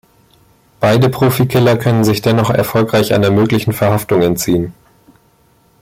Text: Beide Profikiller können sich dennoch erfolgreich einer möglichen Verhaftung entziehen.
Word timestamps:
Beide 0.79 1.09
Profikiller 1.11 1.77
können 1.77 2.03
sich 2.03 2.23
dennoch 2.23 2.49
erfolgreich 2.49 3.13
einer 3.13 3.29
möglichen 3.29 3.71
Verhaftung 3.71 4.23
entziehen. 4.23 4.73